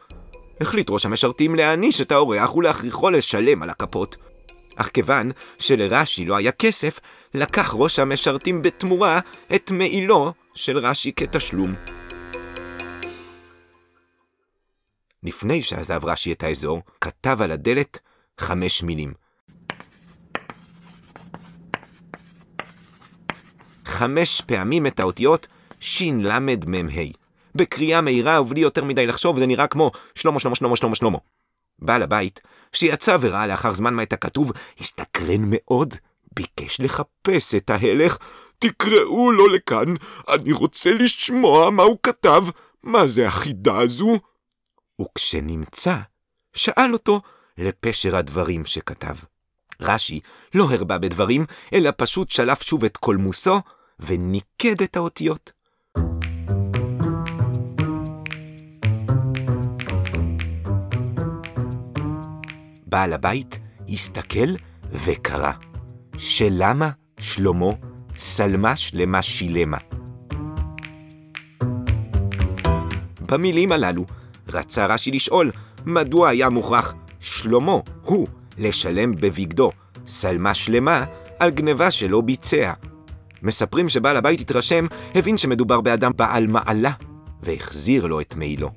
החליט 0.61 0.89
ראש 0.89 1.05
המשרתים 1.05 1.55
להעניש 1.55 2.01
את 2.01 2.11
האורח 2.11 2.55
ולהכריחו 2.55 3.09
לשלם 3.09 3.63
על 3.63 3.69
הכפות. 3.69 4.17
אך 4.75 4.89
כיוון 4.93 5.31
שלרש"י 5.59 6.25
לא 6.25 6.35
היה 6.35 6.51
כסף, 6.51 6.99
לקח 7.33 7.73
ראש 7.77 7.99
המשרתים 7.99 8.61
בתמורה 8.61 9.19
את 9.55 9.71
מעילו 9.71 10.33
של 10.53 10.77
רש"י 10.77 11.11
כתשלום. 11.15 11.75
לפני 15.23 15.61
שעזב 15.61 16.05
רש"י 16.05 16.31
את 16.31 16.43
האזור, 16.43 16.81
כתב 17.01 17.41
על 17.41 17.51
הדלת 17.51 17.99
חמש 18.37 18.83
מילים. 18.83 19.20
חמש 24.01 24.41
פעמים 24.41 24.87
את 24.87 24.99
האותיות 24.99 25.47
שלמ"ה. 25.79 26.53
בקריאה 27.55 28.01
מהירה 28.01 28.41
ובלי 28.41 28.61
יותר 28.61 28.83
מדי 28.83 29.07
לחשוב, 29.07 29.39
זה 29.39 29.45
נראה 29.45 29.67
כמו 29.67 29.91
שלמה, 30.15 30.39
שלמה, 30.39 30.55
שלמה, 30.55 30.75
שלמה, 30.75 30.95
שלמה. 30.95 31.17
בעל 31.79 32.01
הבית, 32.01 32.41
שיצא 32.73 33.17
וראה 33.21 33.47
לאחר 33.47 33.73
זמן 33.73 33.93
מה 33.93 34.03
את 34.03 34.13
הכתוב, 34.13 34.51
הסתקרן 34.79 35.41
מאוד, 35.45 35.93
ביקש 36.35 36.81
לחפש 36.81 37.55
את 37.55 37.69
ההלך. 37.69 38.17
תקראו 38.59 39.31
לו 39.31 39.47
לכאן, 39.47 39.93
אני 40.29 40.51
רוצה 40.51 40.91
לשמוע 40.91 41.69
מה 41.69 41.83
הוא 41.83 41.97
כתב, 42.03 42.43
מה 42.83 43.07
זה 43.07 43.27
החידה 43.27 43.77
הזו? 43.77 44.19
וכשנמצא, 45.01 45.95
שאל 46.53 46.93
אותו 46.93 47.21
לפשר 47.57 48.15
הדברים 48.15 48.65
שכתב. 48.65 49.15
רש"י 49.81 50.19
לא 50.55 50.67
הרבה 50.71 50.97
בדברים, 50.97 51.45
אלא 51.73 51.89
פשוט 51.97 52.29
שלף 52.29 52.61
שוב 52.61 52.85
את 52.85 52.97
קולמוסו 52.97 53.61
וניקד 54.05 54.81
את 54.81 54.95
האותיות. 54.97 55.51
בעל 62.87 63.13
הבית 63.13 63.59
הסתכל 63.89 64.55
וקרא, 64.91 65.51
שלמה 66.17 66.89
שלמה 67.19 67.67
שלמה 68.17 68.75
שלמה 68.75 69.21
שילמה. 69.21 69.77
במילים 73.21 73.71
הללו 73.71 74.05
רצה 74.47 74.85
רש"י 74.85 75.11
לשאול, 75.11 75.51
מדוע 75.85 76.29
היה 76.29 76.49
מוכרח 76.49 76.93
שלמה, 77.19 77.71
הוא, 78.01 78.27
לשלם 78.57 79.11
בבגדו, 79.11 79.71
שלמה 80.07 80.53
שלמה, 80.53 81.05
על 81.39 81.49
גניבה 81.49 81.91
שלא 81.91 82.21
ביצע. 82.21 82.73
מספרים 83.41 83.89
שבעל 83.89 84.17
הבית 84.17 84.39
התרשם, 84.39 84.85
הבין 85.15 85.37
שמדובר 85.37 85.81
באדם 85.81 86.11
בעל 86.15 86.47
מעלה, 86.47 86.91
והחזיר 87.43 88.05
לו 88.05 88.21
את 88.21 88.35
מעילו. 88.35 88.71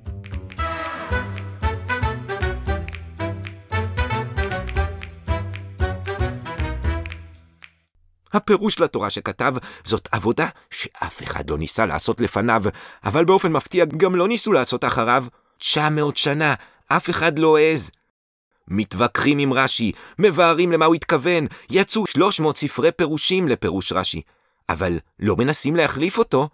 הפירוש 8.33 8.81
לתורה 8.81 9.11
שכתב, 9.11 9.55
זאת 9.85 10.09
עבודה 10.13 10.49
שאף 10.71 11.23
אחד 11.23 11.51
לא 11.51 11.59
ניסה 11.59 11.87
לעשות 11.87 12.21
לפניו, 12.21 12.63
אבל 13.05 13.25
באופן 13.25 13.53
מפתיע 13.53 13.85
גם 13.85 14.17
לא 14.17 14.29
ניסו 14.29 14.53
לעשות 14.53 14.85
אחריו. 14.85 15.25
900 15.59 16.17
שנה, 16.17 16.55
אף 16.89 17.11
אחד 17.11 17.39
לא 17.39 17.59
העז. 17.59 17.91
מתווכחים 18.69 19.39
עם 19.39 19.53
רש"י, 19.53 19.93
מבארים 20.19 20.73
למה 20.73 20.85
הוא 20.85 20.95
התכוון, 20.95 21.47
יצאו 21.71 22.07
300 22.07 22.57
ספרי 22.57 22.93
פירושים 22.93 23.49
לפירוש 23.49 23.93
רש"י, 23.93 24.23
אבל 24.69 24.99
לא 25.21 25.37
מנסים 25.37 25.77
להחליף 25.77 26.19
אותו. 26.19 26.49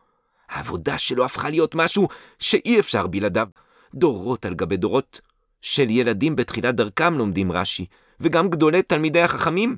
העבודה 0.49 0.99
שלו 0.99 1.25
הפכה 1.25 1.51
להיות 1.51 1.75
משהו 1.75 2.09
שאי 2.39 2.81
אפשר 2.81 3.07
בלעדיו. 3.07 3.49
דורות 3.95 4.47
על 4.47 4.55
גבי 4.55 4.77
דורות 4.77 5.21
של 5.61 5.91
ילדים 5.91 6.37
בתחילת 6.37 6.75
דרכם 6.75 7.19
לומדים 7.19 7.53
רש"י, 7.53 7.87
וגם 8.21 8.49
גדולי 8.49 8.83
תלמידי 8.83 9.23
החכמים. 9.23 9.77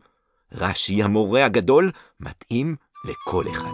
רש"י 0.53 1.03
המורה 1.03 1.45
הגדול 1.45 1.91
מתאים 2.21 2.77
לכל 3.05 3.45
אחד. 3.51 3.73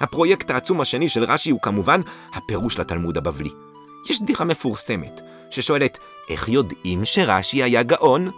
הפרויקט 0.00 0.50
העצום 0.50 0.80
השני 0.80 1.08
של 1.08 1.24
רש"י 1.24 1.50
הוא 1.50 1.60
כמובן 1.62 2.00
הפירוש 2.34 2.78
לתלמוד 2.78 3.16
הבבלי. 3.16 3.50
יש 4.10 4.22
בדיחה 4.22 4.44
מפורסמת, 4.44 5.20
ששואלת, 5.50 5.98
איך 6.28 6.48
יודעים 6.48 7.04
שרש"י 7.04 7.62
היה 7.62 7.82
גאון? 7.82 8.30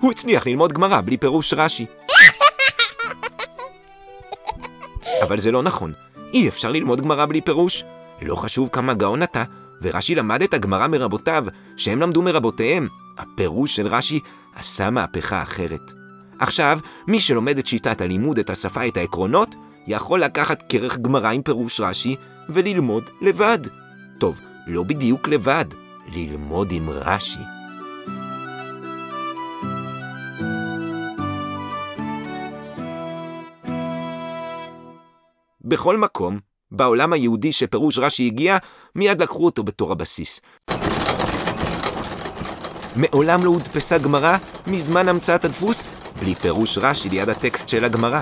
הוא 0.00 0.10
הצליח 0.10 0.46
ללמוד 0.46 0.72
גמרא 0.72 1.00
בלי 1.00 1.16
פירוש 1.16 1.54
רש"י. 1.54 1.86
אבל 5.22 5.38
זה 5.38 5.50
לא 5.50 5.62
נכון, 5.62 5.92
אי 6.32 6.48
אפשר 6.48 6.72
ללמוד 6.72 7.00
גמרא 7.00 7.26
בלי 7.26 7.40
פירוש. 7.40 7.84
לא 8.22 8.36
חשוב 8.36 8.68
כמה 8.72 8.94
גאון 8.94 9.22
אתה, 9.22 9.44
ורש"י 9.82 10.14
למד 10.14 10.42
את 10.42 10.54
הגמרא 10.54 10.86
מרבותיו, 10.86 11.44
שהם 11.76 12.00
למדו 12.00 12.22
מרבותיהם. 12.22 12.88
הפירוש 13.18 13.76
של 13.76 13.88
רש"י 13.88 14.20
עשה 14.54 14.90
מהפכה 14.90 15.42
אחרת. 15.42 15.92
עכשיו, 16.38 16.78
מי 17.06 17.20
שלומד 17.20 17.58
את 17.58 17.66
שיטת 17.66 18.00
הלימוד, 18.00 18.38
את 18.38 18.50
השפה, 18.50 18.86
את 18.86 18.96
העקרונות, 18.96 19.54
יכול 19.86 20.22
לקחת 20.22 20.62
כרך 20.68 20.98
גמרא 20.98 21.30
עם 21.30 21.42
פירוש 21.42 21.80
רש"י 21.80 22.16
וללמוד 22.48 23.10
לבד. 23.20 23.58
טוב, 24.18 24.38
לא 24.66 24.82
בדיוק 24.82 25.28
לבד, 25.28 25.64
ללמוד 26.14 26.72
עם 26.72 26.90
רש"י. 26.90 27.59
בכל 35.64 35.96
מקום, 35.96 36.38
בעולם 36.70 37.12
היהודי 37.12 37.52
שפירוש 37.52 37.98
רש"י 37.98 38.26
הגיע, 38.26 38.56
מיד 38.94 39.22
לקחו 39.22 39.44
אותו 39.44 39.62
בתור 39.62 39.92
הבסיס. 39.92 40.40
מעולם 42.96 43.44
לא 43.44 43.50
הודפסה 43.50 43.98
גמרא 43.98 44.36
מזמן 44.66 45.08
המצאת 45.08 45.44
הדפוס, 45.44 45.88
בלי 46.20 46.34
פירוש 46.34 46.78
רש"י 46.78 47.08
ליד 47.08 47.28
הטקסט 47.28 47.68
של 47.68 47.84
הגמרא. 47.84 48.20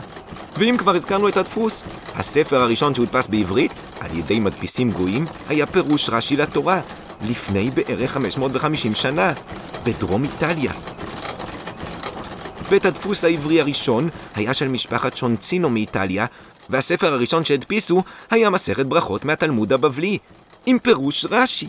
ואם 0.56 0.74
כבר 0.78 0.94
הזכרנו 0.94 1.28
את 1.28 1.36
הדפוס, 1.36 1.84
הספר 2.14 2.62
הראשון 2.62 2.94
שהודפס 2.94 3.26
בעברית, 3.26 3.72
על 4.00 4.18
ידי 4.18 4.40
מדפיסים 4.40 4.90
גויים, 4.90 5.24
היה 5.48 5.66
פירוש 5.66 6.10
רש"י 6.10 6.36
לתורה, 6.36 6.80
לפני 7.22 7.70
בערך 7.70 8.12
550 8.12 8.94
שנה, 8.94 9.32
בדרום 9.84 10.24
איטליה. 10.24 10.72
בית 12.70 12.86
הדפוס 12.86 13.24
העברי 13.24 13.60
הראשון 13.60 14.08
היה 14.34 14.54
של 14.54 14.68
משפחת 14.68 15.16
שונצינו 15.16 15.70
מאיטליה, 15.70 16.26
והספר 16.70 17.12
הראשון 17.12 17.44
שהדפיסו 17.44 18.02
היה 18.30 18.50
מסכת 18.50 18.86
ברכות 18.86 19.24
מהתלמוד 19.24 19.72
הבבלי, 19.72 20.18
עם 20.66 20.78
פירוש 20.78 21.26
רש"י. 21.30 21.68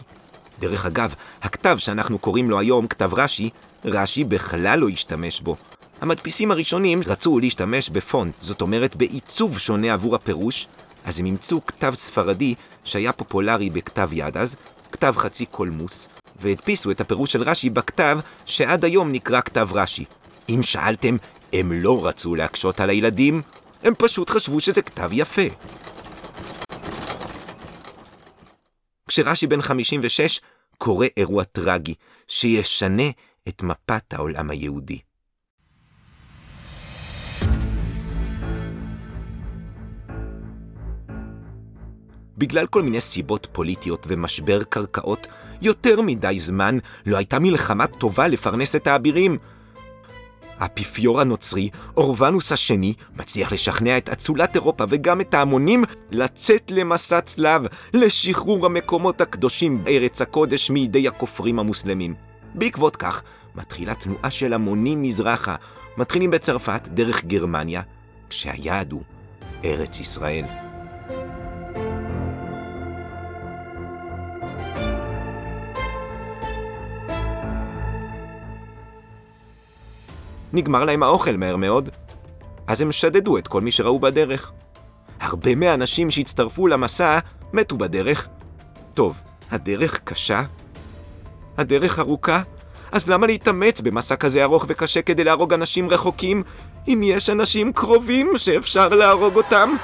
דרך 0.60 0.86
אגב, 0.86 1.14
הכתב 1.42 1.78
שאנחנו 1.78 2.20
קוראים 2.20 2.50
לו 2.50 2.60
היום 2.60 2.88
כתב 2.88 3.12
רש"י, 3.14 3.50
רש"י 3.86 4.24
בכלל 4.24 4.80
לא 4.80 4.90
השתמש 4.90 5.42
בו. 5.42 5.56
המדפיסים 6.02 6.52
הראשונים 6.52 7.00
רצו 7.08 7.40
להשתמש 7.40 7.90
בפונט, 7.90 8.34
זאת 8.40 8.62
אומרת 8.62 8.96
בעיצוב 8.96 9.60
שונה 9.60 9.94
עבור 9.94 10.16
הפירוש, 10.16 10.68
אז 11.06 11.20
הם 11.20 11.26
אימצו 11.26 11.62
כתב 11.68 11.92
ספרדי 11.94 12.56
שהיה 12.84 13.12
פופולרי 13.12 13.70
בכתב 13.70 14.10
יד 14.14 14.38
אז, 14.38 14.56
כתב 14.92 15.14
חצי 15.18 15.46
קולמוס, 15.46 16.08
והדפיסו 16.40 16.92
את 16.92 17.02
הפירוש 17.02 17.32
של 17.32 17.44
רש"י 17.44 17.70
בכתב 17.70 18.20
שעד 18.46 18.86
היום 18.86 19.12
נקרא 19.12 19.42
כתב 19.42 19.70
רש"י. 19.74 20.06
אם 20.50 20.60
שאלתם, 20.62 21.18
הם 21.54 21.72
לא 21.72 22.06
רצו 22.06 22.36
להקשות 22.36 22.80
על 22.80 22.90
הילדים, 22.90 23.42
הם 23.84 23.94
פשוט 23.98 24.30
חשבו 24.30 24.60
שזה 24.60 24.82
כתב 24.82 25.10
יפה. 25.13 25.42
כשרש"י 29.08 29.48
בן 29.48 29.62
56 29.62 30.42
קורה 30.78 31.08
אירוע 31.18 31.44
טרגי, 31.44 31.94
שישנה 32.28 33.10
את 33.48 33.63
מפת 33.63 34.13
העולם 34.13 34.50
היהודי. 34.50 35.00
בגלל 42.38 42.68
כל 42.68 42.82
מיני 42.82 43.02
סיבות 43.02 43.48
פוליטיות 43.52 44.06
ומשבר 44.10 44.63
קרקעות, 44.63 45.28
יותר 45.62 46.02
מדי 46.02 46.39
זמן 46.39 46.78
לא 47.06 47.18
הייתה 47.18 47.39
מלחמה 47.39 47.88
טובה 47.88 48.28
לפרנס 48.28 48.76
את 48.76 48.88
האבירים. 48.88 49.38
האפיפיור 50.60 51.22
הנוצרי, 51.22 51.69
אורבנוס 51.98 52.52
השני, 52.52 52.93
מצליח 53.17 53.52
לשכנע 53.54 53.98
את 53.98 54.10
אצולת 54.10 54.56
אירופה 54.56 54.84
וגם 54.89 55.22
את 55.22 55.34
ההמונים 55.34 55.84
לצאת 56.12 56.72
למסע 56.72 57.22
צלב 57.22 57.65
לשחרור 57.93 58.65
המקומות 58.65 59.22
הקדושים 59.22 59.84
בארץ 59.84 60.22
הקודש 60.22 60.69
מידי 60.69 61.08
הכופרים 61.08 61.60
המוסלמים. 61.60 62.15
בעקבות 62.56 62.95
כך, 62.95 63.24
מתחילה 63.56 63.95
תנועה 63.95 64.32
של 64.32 64.54
המונים 64.54 65.02
מזרחה, 65.02 65.56
מתחילים 65.98 66.32
בצרפת 66.32 66.88
דרך 66.88 67.26
גרמניה, 67.26 67.82
כשהיעד 68.30 68.91
הוא 68.91 69.02
ארץ 69.65 70.00
ישראל. 70.00 70.69
נגמר 80.54 80.86
להם 80.86 81.04
האוכל 81.04 81.38
מהר 81.38 81.56
מאוד. 81.56 81.90
אז 82.68 82.82
הם 82.82 82.92
שדדו 82.92 83.38
את 83.38 83.48
כל 83.48 83.62
מי 83.62 83.72
שראו 83.72 84.00
בדרך. 84.00 84.52
הרבה 85.22 85.56
מהאנשים 85.56 86.12
שהצטרפו 86.12 86.68
למסע 86.68 87.20
מתו 87.54 87.78
בדרך. 87.78 88.28
טוב, 88.94 89.22
הדרך 89.52 90.00
קשה? 90.04 90.42
הדרך 91.58 92.00
ארוכה? 92.00 92.42
אז 92.92 93.08
למה 93.08 93.28
להתאמץ 93.28 93.82
במסע 93.82 94.16
כזה 94.16 94.44
ארוך 94.44 94.66
וקשה 94.68 95.02
כדי 95.02 95.24
להרוג 95.24 95.54
אנשים 95.54 95.90
רחוקים, 95.90 96.44
אם 96.88 97.02
יש 97.04 97.30
אנשים 97.30 97.74
קרובים 97.74 98.34
שאפשר 98.38 98.88
להרוג 98.88 99.36
אותם? 99.36 99.76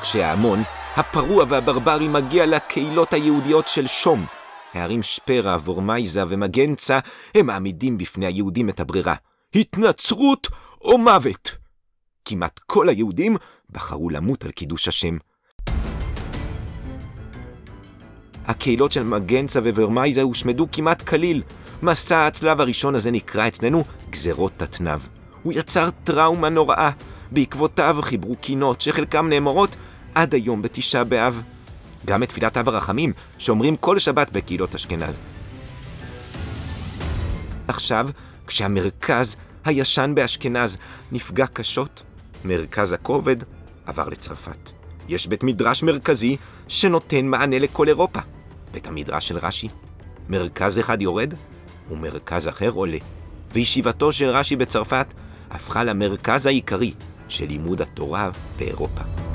כשההמון, 0.00 0.62
הפרוע 0.98 1.44
והברברי 1.48 2.08
מגיע 2.08 2.46
לקהילות 2.46 3.12
היהודיות 3.12 3.68
של 3.68 3.86
שום, 3.86 4.26
הערים 4.74 5.02
שפרה, 5.02 5.56
וורמייזה 5.56 6.24
ומגנצה, 6.28 6.98
הם 7.34 7.46
מעמידים 7.46 7.98
בפני 7.98 8.26
היהודים 8.26 8.68
את 8.68 8.80
הברירה. 8.80 9.14
התנצרות 9.54 10.48
או 10.80 10.98
מוות. 10.98 11.50
כמעט 12.24 12.60
כל 12.66 12.88
היהודים 12.88 13.36
בחרו 13.70 14.10
למות 14.10 14.44
על 14.44 14.50
קידוש 14.50 14.88
השם. 14.88 15.16
הקהילות 18.46 18.92
של 18.92 19.02
מגנצה 19.02 19.60
וורמייזה 19.60 20.22
הושמדו 20.22 20.66
כמעט 20.72 21.02
כליל. 21.02 21.42
מסע 21.82 22.26
הצלב 22.26 22.60
הראשון 22.60 22.94
הזה 22.94 23.10
נקרא 23.10 23.48
אצלנו 23.48 23.84
גזרות 24.10 24.52
תתנב. 24.56 25.00
הוא 25.42 25.52
יצר 25.56 25.88
טראומה 26.04 26.48
נוראה. 26.48 26.90
בעקבותיו 27.32 27.96
חיברו 28.02 28.36
קינות 28.36 28.80
שחלקם 28.80 29.28
נאמרות 29.28 29.76
עד 30.14 30.34
היום 30.34 30.62
בתשעה 30.62 31.04
באב. 31.04 31.42
גם 32.06 32.22
את 32.22 32.28
תפילת 32.28 32.56
אב 32.56 32.68
הרחמים, 32.68 33.12
שאומרים 33.38 33.76
כל 33.76 33.98
שבת 33.98 34.30
בקהילות 34.32 34.74
אשכנז. 34.74 35.18
עכשיו, 37.68 38.08
כשהמרכז 38.46 39.36
הישן 39.64 40.12
באשכנז 40.14 40.76
נפגע 41.12 41.46
קשות, 41.46 42.02
מרכז 42.44 42.92
הכובד 42.92 43.36
עבר 43.86 44.08
לצרפת. 44.08 44.70
יש 45.08 45.26
בית 45.26 45.42
מדרש 45.42 45.82
מרכזי 45.82 46.36
שנותן 46.68 47.26
מענה 47.26 47.58
לכל 47.58 47.88
אירופה. 47.88 48.20
בית 48.72 48.86
המדרש 48.86 49.28
של 49.28 49.38
רש"י. 49.38 49.68
מרכז 50.28 50.78
אחד 50.78 51.02
יורד, 51.02 51.34
ומרכז 51.90 52.48
אחר 52.48 52.70
עולה. 52.70 52.98
וישיבתו 53.52 54.12
של 54.12 54.28
רש"י 54.28 54.56
בצרפת 54.56 55.14
הפכה 55.50 55.84
למרכז 55.84 56.46
העיקרי 56.46 56.92
של 57.28 57.46
לימוד 57.46 57.82
התורה 57.82 58.30
באירופה. 58.58 59.27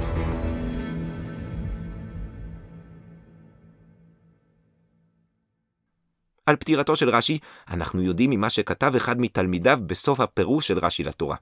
על 6.46 6.56
פטירתו 6.56 6.96
של 6.96 7.10
רש"י, 7.10 7.40
אנחנו 7.70 8.02
יודעים 8.02 8.30
ממה 8.30 8.50
שכתב 8.50 8.96
אחד 8.96 9.22
מתלמידיו 9.22 9.80
בסוף 9.86 10.20
הפירוש 10.20 10.68
של 10.68 10.80
רש"י 10.80 11.04
לתורה. 11.04 11.36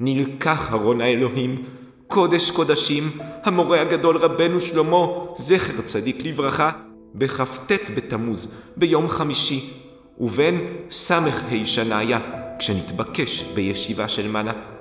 נלקח 0.00 0.72
ארון 0.72 1.00
האלוהים, 1.00 1.64
קודש 2.06 2.50
קודשים, 2.50 3.18
המורה 3.44 3.80
הגדול 3.80 4.16
רבנו 4.16 4.60
שלמה, 4.60 5.06
זכר 5.36 5.82
צדיק 5.82 6.24
לברכה, 6.24 6.70
בכ"ט 7.14 7.72
בתמוז, 7.96 8.60
ביום 8.76 9.08
חמישי, 9.08 9.70
ובין 10.18 10.76
ס"ה 10.90 11.20
שניה, 11.64 12.18
כשנתבקש 12.58 13.42
בישיבה 13.42 14.08
של 14.08 14.30
מנה. 14.30 14.73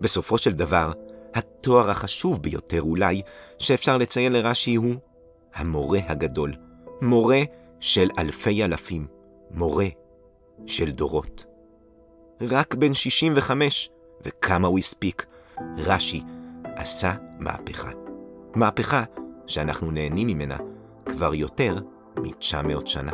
בסופו 0.00 0.38
של 0.38 0.52
דבר, 0.52 0.92
התואר 1.34 1.90
החשוב 1.90 2.42
ביותר 2.42 2.82
אולי 2.82 3.22
שאפשר 3.58 3.96
לציין 3.96 4.32
לרש"י 4.32 4.74
הוא 4.74 4.94
המורה 5.54 6.00
הגדול. 6.06 6.52
מורה 7.02 7.40
של 7.80 8.08
אלפי 8.18 8.64
אלפים. 8.64 9.06
מורה 9.50 9.86
של 10.66 10.90
דורות. 10.90 11.44
רק 12.40 12.74
בן 12.74 12.94
65, 12.94 13.90
וכמה 14.22 14.68
הוא 14.68 14.78
הספיק, 14.78 15.26
רש"י 15.78 16.22
עשה 16.64 17.14
מהפכה. 17.38 17.90
מהפכה 18.54 19.04
שאנחנו 19.46 19.90
נהנים 19.90 20.26
ממנה 20.26 20.56
כבר 21.06 21.34
יותר 21.34 21.78
מ-900 22.16 22.86
שנה. 22.86 23.12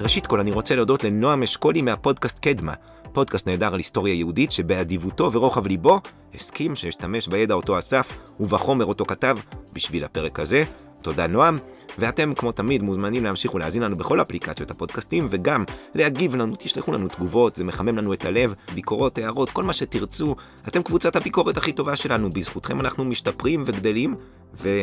ראשית 0.00 0.26
כל 0.26 0.40
אני 0.40 0.50
רוצה 0.50 0.74
להודות 0.74 1.04
לנועם 1.04 1.42
אשכולי 1.42 1.82
מהפודקאסט 1.82 2.38
קדמה, 2.38 2.72
פודקאסט 3.12 3.48
נהדר 3.48 3.66
על 3.66 3.78
היסטוריה 3.78 4.14
יהודית 4.14 4.52
שבאדיבותו 4.52 5.32
ורוחב 5.32 5.66
ליבו 5.66 6.00
הסכים 6.34 6.76
שאשתמש 6.76 7.28
בידע 7.28 7.54
אותו 7.54 7.78
אסף 7.78 8.12
ובחומר 8.40 8.84
אותו 8.84 9.04
כתב 9.04 9.38
בשביל 9.72 10.04
הפרק 10.04 10.40
הזה. 10.40 10.64
תודה 11.02 11.26
נועם, 11.26 11.58
ואתם 11.98 12.34
כמו 12.34 12.52
תמיד 12.52 12.82
מוזמנים 12.82 13.24
להמשיך 13.24 13.54
ולהאזין 13.54 13.82
לנו 13.82 13.96
בכל 13.96 14.22
אפליקציות 14.22 14.70
הפודקאסטים 14.70 15.26
וגם 15.30 15.64
להגיב 15.94 16.36
לנו, 16.36 16.54
תשלחו 16.58 16.92
לנו 16.92 17.08
תגובות, 17.08 17.56
זה 17.56 17.64
מחמם 17.64 17.98
לנו 17.98 18.12
את 18.12 18.24
הלב, 18.24 18.54
ביקורות, 18.74 19.18
הערות, 19.18 19.50
כל 19.50 19.64
מה 19.64 19.72
שתרצו. 19.72 20.36
אתם 20.68 20.82
קבוצת 20.82 21.16
הביקורת 21.16 21.56
הכי 21.56 21.72
טובה 21.72 21.96
שלנו, 21.96 22.30
בזכותכם 22.30 22.80
אנחנו 22.80 23.04
משתפרים 23.04 23.62
וגדלים, 23.66 24.14
ו... 24.60 24.82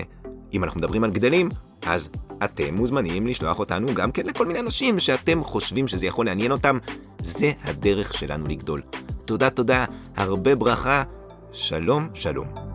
אם 0.55 0.63
אנחנו 0.63 0.79
מדברים 0.79 1.03
על 1.03 1.11
גדלים, 1.11 1.49
אז 1.85 2.09
אתם 2.43 2.75
מוזמנים 2.75 3.27
לשלוח 3.27 3.59
אותנו 3.59 3.87
גם 3.93 4.11
כן 4.11 4.25
לכל 4.25 4.45
מיני 4.45 4.59
אנשים 4.59 4.99
שאתם 4.99 5.43
חושבים 5.43 5.87
שזה 5.87 6.05
יכול 6.05 6.25
לעניין 6.25 6.51
אותם. 6.51 6.77
זה 7.17 7.51
הדרך 7.63 8.13
שלנו 8.13 8.45
לגדול. 8.47 8.81
תודה, 9.25 9.49
תודה, 9.49 9.85
הרבה 10.15 10.55
ברכה, 10.55 11.03
שלום, 11.51 12.09
שלום. 12.13 12.74